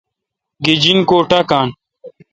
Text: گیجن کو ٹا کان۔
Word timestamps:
گیجن 0.63 0.97
کو 1.09 1.17
ٹا 1.29 1.39
کان۔ 1.49 1.67